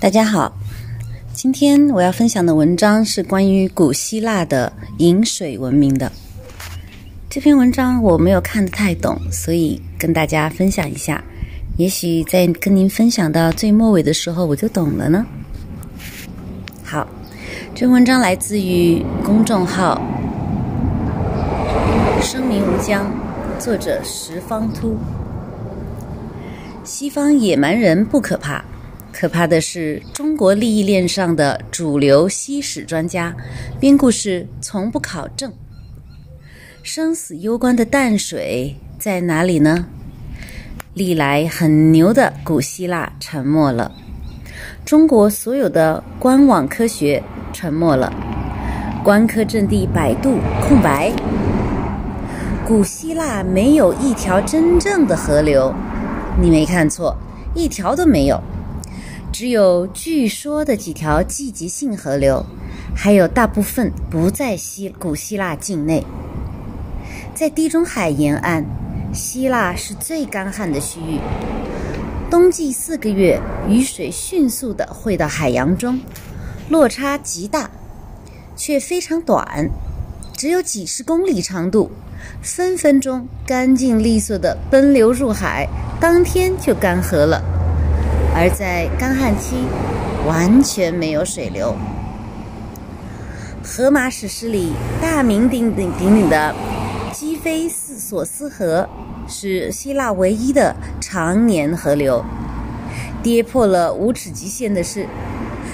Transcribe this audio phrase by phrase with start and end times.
[0.00, 0.52] 大家好，
[1.32, 6.12] 今天我要分享的文章是关于古希腊的饮水文明的。
[7.30, 11.24] 这篇文章我没有看得太懂，所以跟大家分享一下。
[11.78, 15.24] 也许在跟您分享到最末尾的时候，我就懂了呢。
[16.82, 17.08] 好，
[17.74, 20.00] 这文章来自于公众号
[22.20, 23.10] “声名无疆”，
[23.58, 24.98] 作者石方秃。
[26.84, 28.62] 西方野蛮人不可怕，
[29.16, 33.32] 可怕的是中国利益链上的主流西史专家
[33.78, 35.52] 编故事从不考证。
[36.82, 39.86] 生死攸关的淡水在哪里呢？
[40.94, 43.92] 历来很牛的古希腊沉默了，
[44.84, 48.12] 中国所有的官网科学沉默了，
[49.04, 51.12] 官科阵地百度空白。
[52.66, 55.72] 古希腊没有一条真正的河流。
[56.40, 57.16] 你没看错，
[57.54, 58.42] 一条都没有，
[59.34, 62.46] 只有据说的几条季节性河流，
[62.94, 66.06] 还有大部分不在希古希腊境内。
[67.34, 68.64] 在地中海沿岸，
[69.12, 71.18] 希腊是最干旱的区域，
[72.30, 73.36] 冬季四个月
[73.68, 75.98] 雨水迅速地汇到海洋中，
[76.68, 77.68] 落差极大，
[78.54, 79.68] 却非常短，
[80.36, 81.90] 只有几十公里长度。
[82.40, 85.68] 分分钟干净利索地奔流入海，
[86.00, 87.42] 当天就干涸了。
[88.34, 89.54] 而在干旱期，
[90.26, 91.74] 完全没有水流。
[93.62, 96.54] 荷马史诗里大名鼎鼎鼎鼎的
[97.12, 98.88] 基菲斯索斯河，
[99.28, 102.22] 是希腊唯一的常年河流。
[103.22, 105.08] 跌破了无耻极限的是，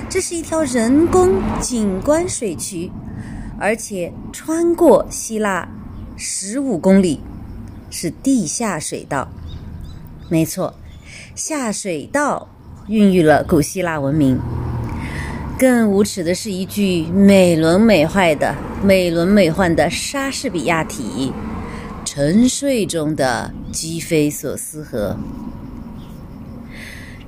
[0.09, 2.93] 这是一条人工景观水渠，
[3.59, 5.67] 而且穿过希腊。
[6.23, 7.21] 十五公里
[7.89, 9.27] 是地下水道，
[10.29, 10.75] 没错，
[11.35, 12.47] 下水道
[12.91, 14.37] 孕育了古希腊文明。
[15.57, 21.33] 更无耻的是一句美轮美奂的、美轮美奂的莎士比亚体：
[22.05, 25.17] 沉睡中的基菲索斯河。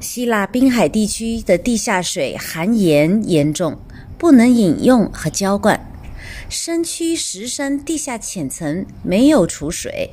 [0.01, 3.79] 希腊滨海地区的地下水含盐严重，
[4.19, 5.79] 不能饮用和浇灌。
[6.49, 10.11] 山区石山地下浅层没有储水，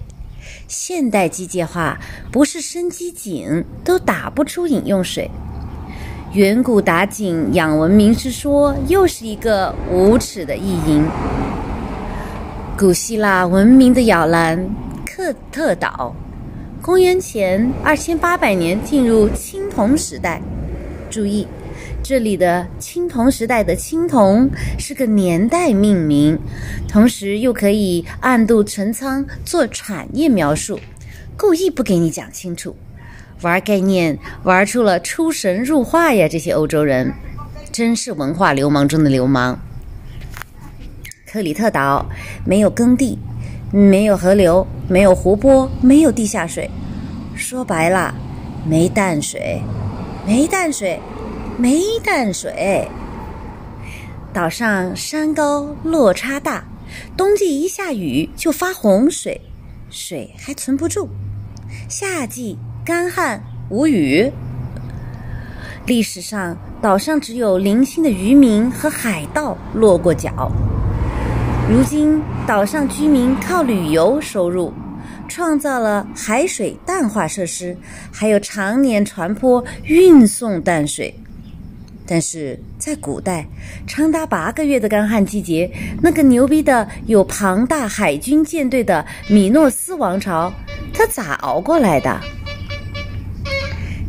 [0.67, 1.97] 现代机械化
[2.31, 5.29] 不是深机井都打不出饮用水。
[6.33, 11.03] 远古打井养文明之说又是一个无耻的意淫。
[12.77, 14.69] 古希腊文明的摇篮
[15.05, 16.15] 克特岛，
[16.81, 20.41] 公元前二千八百年进入青铜时代。
[21.09, 21.47] 注意。
[22.09, 24.49] 这里的青铜时代的青铜
[24.79, 26.35] 是个年代命名，
[26.87, 30.79] 同时又可以暗度陈仓做产业描述，
[31.37, 32.75] 故意不给你讲清楚，
[33.43, 36.27] 玩概念玩出了出神入化呀！
[36.27, 37.13] 这些欧洲人
[37.71, 39.59] 真是文化流氓中的流氓。
[41.31, 42.03] 克里特岛
[42.43, 43.19] 没有耕地，
[43.71, 46.67] 没有河流，没有湖泊，没有地下水，
[47.35, 48.11] 说白了，
[48.65, 49.61] 没淡水，
[50.25, 50.99] 没淡水。
[51.61, 52.87] 没淡水，
[54.31, 56.63] 岛上山高落差大，
[57.17, 59.41] 冬季一下雨就发洪水，
[59.89, 61.09] 水还存不住。
[61.89, 64.31] 夏季干旱无雨。
[65.85, 70.49] 历史上，岛上只有零星的渔民和海盗落过脚。
[71.69, 74.73] 如今，岛上居民靠旅游收入，
[75.27, 77.75] 创造了海水淡化设施，
[78.13, 81.13] 还有常年船舶运送淡水。
[82.11, 83.45] 但是在古代，
[83.85, 85.69] 长达八个月的干旱季节，
[86.01, 90.51] 那个牛逼的有庞大海军舰队的米诺斯王朝，
[90.91, 92.19] 他咋熬过来的？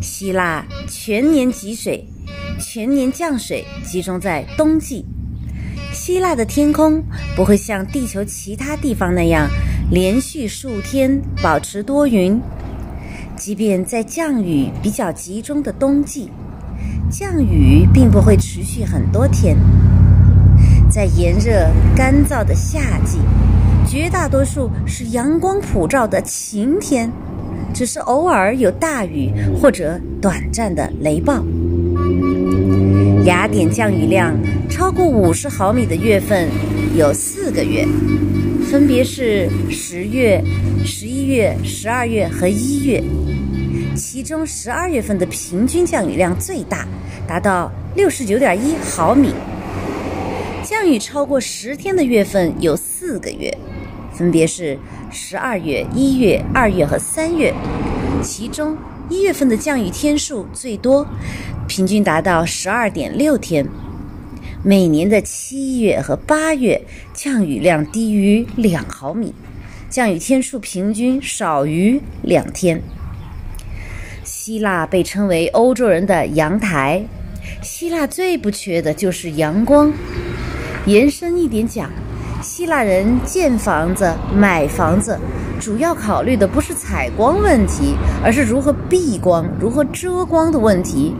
[0.00, 2.02] 希腊全年积水，
[2.58, 5.04] 全年降水集中在冬季。
[5.92, 7.02] 希腊的天空
[7.36, 9.46] 不会像地球其他地方那样
[9.90, 12.40] 连续数天保持多云，
[13.36, 16.30] 即便在降雨比较集中的冬季。
[17.10, 19.56] 降雨并不会持续很多天，
[20.88, 23.18] 在炎热干燥的夏季，
[23.84, 27.10] 绝大多数是阳光普照的晴天，
[27.74, 31.44] 只是偶尔有大雨或者短暂的雷暴。
[33.24, 34.32] 雅典降雨量
[34.68, 36.48] 超过五十毫米的月份
[36.96, 37.84] 有四个月，
[38.70, 40.40] 分别是十月、
[40.84, 43.02] 十一月、十二月和一月。
[44.00, 46.88] 其中十二月份的平均降雨量最大，
[47.28, 49.34] 达到六十九点一毫米。
[50.64, 53.54] 降雨超过十天的月份有四个月，
[54.14, 54.78] 分别是
[55.12, 57.54] 十二月、一月、二月和三月。
[58.22, 58.74] 其中
[59.10, 61.06] 一月份的降雨天数最多，
[61.68, 63.66] 平均达到十二点六天。
[64.62, 66.80] 每年的七月和八月
[67.12, 69.34] 降雨量低于两毫米，
[69.90, 72.82] 降雨天数平均少于两天。
[74.50, 77.00] 希腊被称为欧洲人的阳台，
[77.62, 79.92] 希腊最不缺的就是阳光。
[80.86, 81.88] 延伸一点讲，
[82.42, 85.16] 希腊人建房子、买房子，
[85.60, 87.94] 主要考虑的不是采光问题，
[88.24, 91.14] 而是如何避光、如何遮光的问题。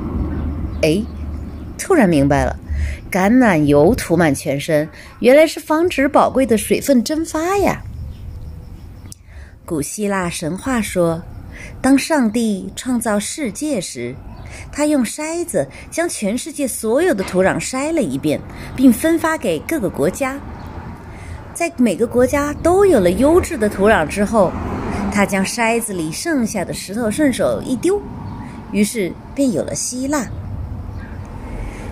[0.83, 1.01] 哎，
[1.79, 2.57] 突然明白了，
[3.13, 4.89] 橄榄油涂满全身，
[5.21, 7.81] 原来是防止宝贵的水分蒸发呀。
[9.65, 11.23] 古希腊神话说。
[11.81, 14.15] 当上帝创造世界时，
[14.73, 18.41] 他用筛子将全世界所有的土壤筛了一遍，
[18.77, 20.39] 并分发给各个国家。
[21.55, 24.51] 在每个国家都有了优质的土壤之后，
[25.13, 28.01] 他将筛子里剩下的石头顺手一丢，
[28.73, 30.27] 于是便有了希腊。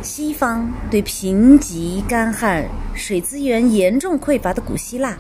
[0.01, 2.65] 西方对贫瘠、干旱、
[2.95, 5.19] 水资源严重匮乏的古希腊。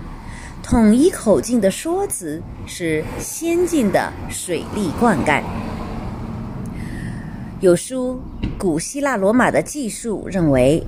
[0.68, 5.42] 统一口径的说辞是先进的水利灌溉。
[7.60, 8.20] 有书
[8.58, 10.86] 《古希腊罗马的技术》认为，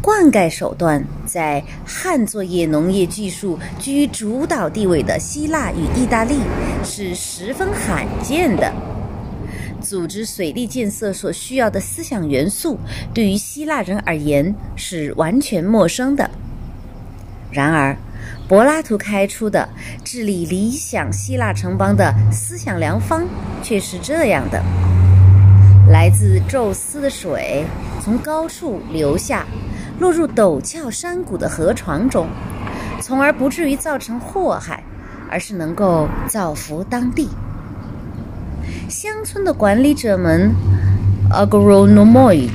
[0.00, 6.36] 灌溉手段在旱作业农业技术居主导地位的希腊与意大利
[6.82, 8.72] 是十分罕见的。
[9.82, 12.78] 组织水利建设所需要的思想元素，
[13.12, 16.30] 对于希腊人而言是完全陌生的。
[17.50, 17.94] 然而，
[18.48, 19.68] 柏拉图开出的
[20.04, 23.24] 治理理想希腊城邦的思想良方
[23.62, 24.62] 却是这样的：
[25.88, 27.64] 来自宙斯的水
[28.02, 29.46] 从高处流下，
[29.98, 32.26] 落入陡峭山谷的河床中，
[33.00, 34.82] 从而不至于造成祸害，
[35.30, 37.28] 而是能够造福当地。
[38.88, 40.52] 乡村的管理者们
[41.30, 42.48] （agronomoi）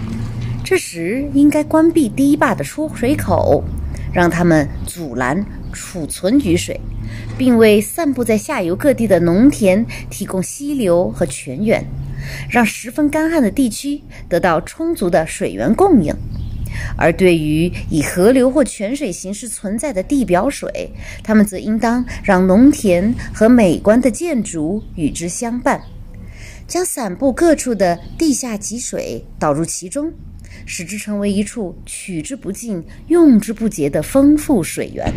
[0.63, 3.63] 这时应该关闭堤坝的出水口。
[4.15, 6.79] 让他们阻拦储存雨水，
[7.37, 11.83] 并为散布在下游各地的农田提供溪流和泉源，
[12.49, 16.15] 让十分干旱的地区得到充足的水源供应。
[16.97, 20.89] 而对于以河流或泉水形式存在的地表水，
[21.21, 25.81] 他们则应当让农田和美观的建筑与之相伴，
[26.65, 30.13] 将散布各处的地下积水导入其中。
[30.65, 35.13] 使之成为一处取之不尽、用之不竭的丰富水源。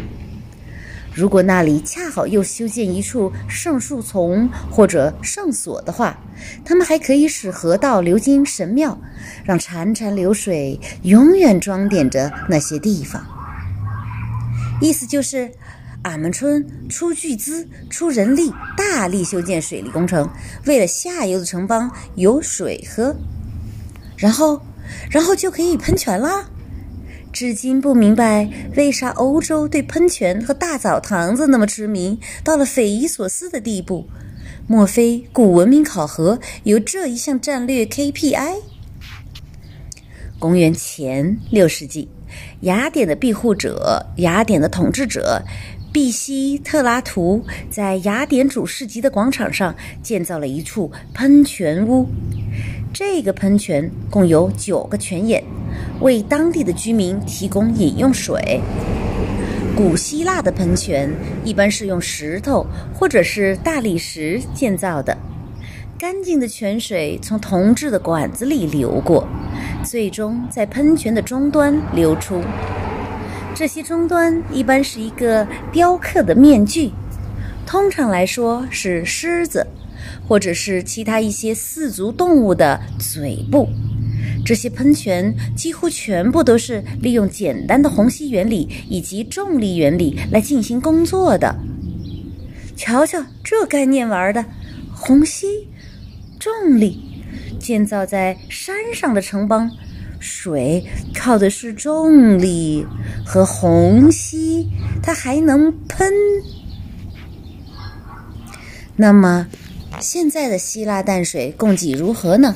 [1.14, 6.16] 如果那里恰好又修建一处圣树丛或者圣所的话，
[6.64, 8.96] 他们还可以使河道流经神庙，
[9.42, 13.20] 让潺潺流水永远装点着那些地方。
[14.80, 15.50] 意思就是，
[16.02, 20.30] 俺们村出巨资、出人力，大力修建水利工程，
[20.66, 23.16] 为了下游的城邦有水喝，
[24.16, 24.62] 然后。
[25.10, 26.48] 然后就可以喷泉啦！
[27.30, 34.08] 至今不明白为啥欧洲对喷泉和大澡堂子那么痴迷，到了匪夷所思的地步。
[34.66, 38.56] 莫非古文明考核有这一项战略 KPI？
[40.38, 42.08] 公元前六世纪，
[42.60, 45.42] 雅典的庇护者、雅典的统治者
[45.92, 52.06] 毕希特拉图在雅典主市集的广场上建造了一处喷泉屋。
[52.92, 55.42] 这个喷泉共有九个泉眼，
[56.00, 58.60] 为当地的居民提供饮用水。
[59.76, 61.08] 古希腊的喷泉
[61.44, 65.16] 一般是用石头或者是大理石建造的，
[65.98, 69.26] 干净的泉水从铜制的管子里流过，
[69.84, 72.40] 最终在喷泉的终端流出。
[73.54, 76.90] 这些终端一般是一个雕刻的面具，
[77.66, 79.64] 通常来说是狮子。
[80.26, 83.68] 或者是其他一些四足动物的嘴部，
[84.44, 91.54] 这些喷泉几乎全部都是利用简单的虹吸原理以及重力原理来进行工作的。
[92.76, 94.44] 瞧瞧这概念玩的，
[94.94, 95.46] 虹吸、
[96.38, 97.00] 重力，
[97.58, 99.70] 建造在山上的城邦，
[100.20, 102.86] 水靠的是重力
[103.26, 104.68] 和虹吸，
[105.02, 106.12] 它还能喷。
[108.94, 109.46] 那么。
[110.00, 112.54] 现在的希腊淡水供给如何呢？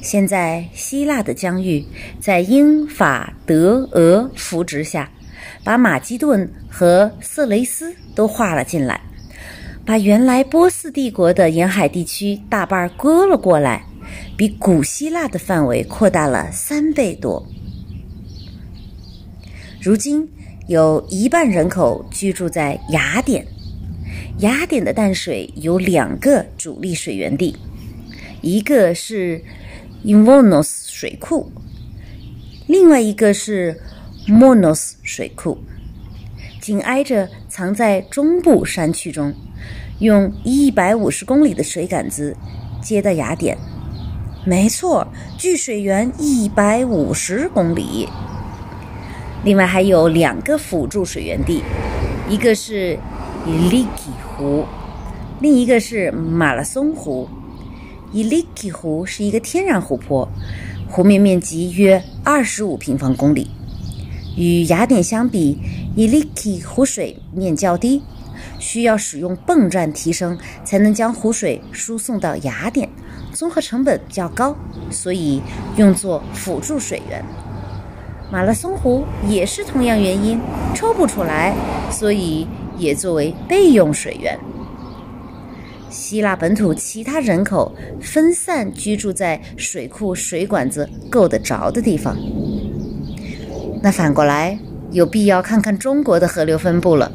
[0.00, 1.84] 现在希腊的疆域
[2.20, 5.10] 在英法德俄扶植下，
[5.62, 9.00] 把马其顿和色雷斯都划了进来，
[9.84, 13.84] 把原来波斯帝国的沿海地区大半割了过来，
[14.36, 17.44] 比古希腊的范围扩大了三倍多。
[19.80, 20.28] 如今
[20.66, 23.46] 有一半人口居住在雅典。
[24.40, 27.56] 雅典的淡水有两个主力水源地，
[28.40, 29.42] 一个是
[30.04, 31.50] Invonos 水库，
[32.68, 33.80] 另外一个是
[34.28, 35.58] Monos 水库，
[36.60, 39.34] 紧挨着藏在中部山区中，
[39.98, 42.36] 用一百五十公里的水杆子
[42.80, 43.58] 接到雅典。
[44.46, 48.08] 没错，距水源一百五十公里。
[49.44, 51.60] 另外还有两个辅助水源地，
[52.28, 52.96] 一个是
[53.46, 54.66] 伊利基湖，
[55.40, 57.28] 另一个是马拉松湖。
[58.12, 60.28] 伊利基湖是一个天然湖泊，
[60.88, 63.50] 湖面面积约二十五平方公里。
[64.36, 65.58] 与雅典相比，
[65.96, 68.02] 伊利基湖水面较低，
[68.58, 72.88] 需要使用泵站提升才能将湖水输送到雅典。
[73.32, 74.56] 综合成本较高，
[74.90, 75.40] 所以
[75.76, 77.24] 用作辅助水源。
[78.30, 80.38] 马拉松湖也是同样原因，
[80.74, 81.54] 抽不出来，
[81.90, 84.38] 所以也作为备用水源。
[85.88, 92.14] 希腊本土其他人口分散居住在水库、水管子够得着的地方。
[93.82, 94.58] 那反过来，
[94.90, 97.10] 有必要看看中国的河流分布了。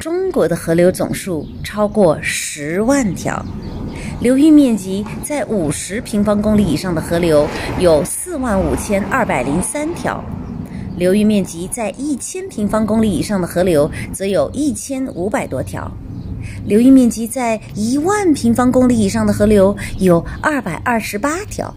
[0.00, 3.44] 中国的河流总数超过十万条。
[4.18, 7.46] 流域面积在五十平方公里以上的河流
[7.78, 10.24] 有四万五千二百零三条，
[10.96, 15.90] 流域面积在一千平方公里以上的河流则有一千五百多条，
[16.64, 21.72] 流域面积在一万平方公里以上的河流有二百二十八条，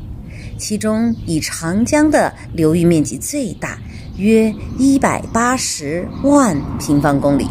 [0.57, 3.77] 其中以长江的流域面积最大，
[4.15, 7.49] 约一百八十万平方公里。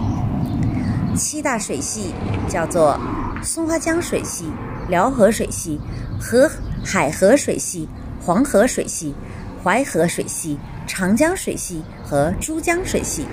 [1.14, 2.14] 七大水系
[2.49, 2.99] 叫做
[3.42, 4.47] 松花江水系。
[4.88, 5.78] 辽河水系、
[6.21, 6.50] 河
[6.85, 7.88] 海河水系、
[8.25, 9.14] 黄河水系、
[9.62, 13.26] 淮河水系、长江水系和珠江水系。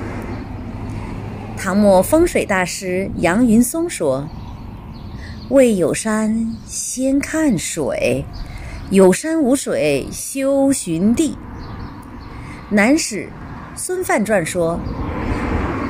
[1.57, 4.27] 唐末风水大师杨云松说
[5.50, 8.25] ：“未有山先看水，
[8.89, 11.38] 有山无水修寻地。”
[12.69, 13.29] 南史
[13.75, 14.79] 孙范传说：“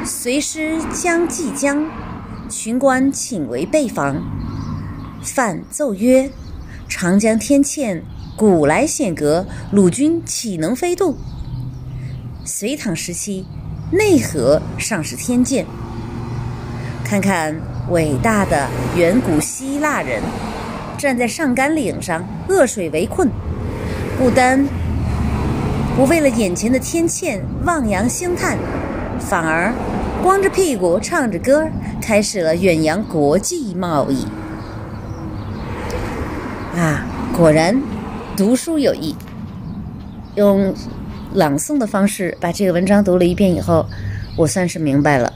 [0.05, 1.85] 随师将济江，
[2.47, 4.21] 群官请为备房。”
[5.23, 6.29] 范奏曰
[6.87, 8.01] ：“长江天堑，
[8.35, 11.17] 古来险隔，鲁军岂能飞渡？”
[12.45, 13.45] 隋唐时期，
[13.91, 15.65] 内河尚是天堑。
[17.03, 17.55] 看看
[17.89, 20.21] 伟大的远古希腊人，
[20.97, 23.29] 站在上甘岭上，恶水围困，
[24.17, 24.65] 不单
[25.95, 28.57] 不为了眼前的天堑望洋兴叹，
[29.19, 29.73] 反而
[30.21, 31.67] 光着屁股唱着歌，
[32.01, 34.25] 开始了远洋国际贸易。
[36.75, 37.73] 啊，果然，
[38.35, 39.15] 读书有益。
[40.35, 40.75] 用
[41.33, 43.85] 朗诵的方式把这个文章读了一遍以后，
[44.35, 45.31] 我算是明白了。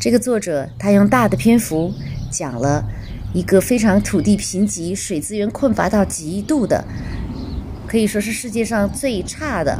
[0.00, 1.92] 这个作者他用大的篇幅
[2.30, 2.82] 讲了
[3.34, 6.82] 一个非常土地贫瘠、水资源困乏到极度的，
[7.86, 9.78] 可以说是世界上最差的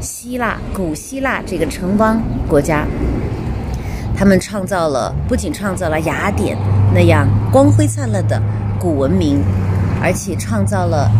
[0.00, 2.86] 希腊古希腊这个城邦国家。
[4.16, 6.56] 他们创造了，不仅创造了雅典
[6.94, 8.40] 那样光辉灿烂的
[8.78, 9.42] 古文明。
[10.04, 11.10] 而且创造了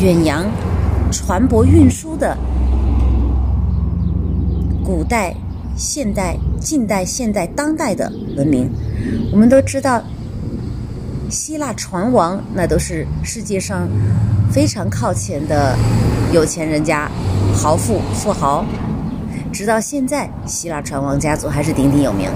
[0.00, 0.46] 远洋
[1.12, 2.34] 船舶运输的
[4.82, 5.34] 古代、
[5.76, 8.70] 现代、近代、现代、当代的文明。
[9.30, 10.02] 我们都知道，
[11.28, 13.86] 希腊船王那都是世界上
[14.50, 15.76] 非常靠前的
[16.32, 17.10] 有钱人家、
[17.54, 18.64] 豪富富豪。
[19.52, 22.30] 直到现在，希腊船王家族还是鼎鼎有名。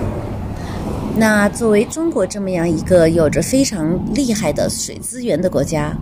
[1.18, 5.92] 那作为中国这么样一个有着非常厉害的水资源的国家，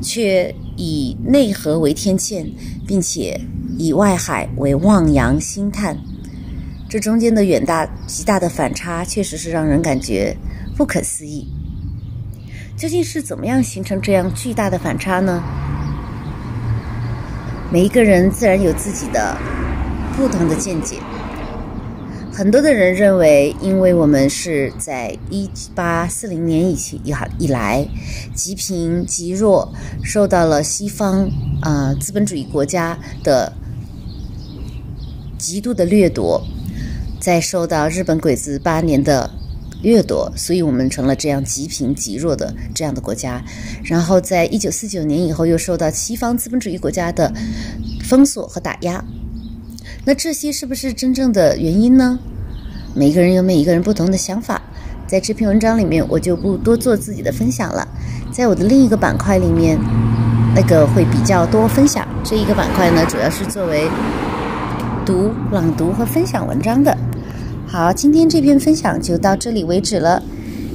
[0.00, 2.48] 却以内河为天堑，
[2.86, 3.40] 并且
[3.76, 5.98] 以外海为望洋兴叹，
[6.88, 10.36] 这中间的远大极大的反差，确实是让人感觉
[10.76, 11.48] 不可思议。
[12.76, 15.42] 究竟是怎么样形成这样巨大的反差呢？
[17.72, 19.36] 每一个人自然有自己的
[20.16, 20.96] 不同的见解。
[22.38, 27.84] 很多的人认为，因为我们是在一八四零年以前以以来
[28.32, 31.28] 极贫极弱，受到了西方
[31.62, 33.52] 啊资本主义国家的
[35.36, 36.40] 极度的掠夺，
[37.18, 39.28] 在受到日本鬼子八年的
[39.82, 43.44] 掠夺，所以我们成了这样极贫极弱的这样的国家。
[43.82, 47.34] 然后在一九四九年以后，又受到西方资本主义国家的
[48.04, 49.04] 封锁和打压。
[50.04, 52.18] 那这些是不是真正的原因呢？
[52.98, 54.60] 每个人有每一个人不同的想法，
[55.06, 57.86] 在这篇文章里面，我就不多做自己的分享了。
[58.32, 59.78] 在我的另一个板块里面，
[60.52, 62.04] 那个会比较多分享。
[62.24, 63.88] 这一个板块呢，主要是作为
[65.06, 66.98] 读、朗读和分享文章的。
[67.68, 70.20] 好，今天这篇分享就到这里为止了。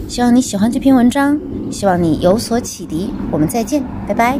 [0.07, 1.37] 希望你喜欢这篇文章，
[1.69, 3.13] 希望你有所启迪。
[3.31, 4.39] 我们再见，拜拜。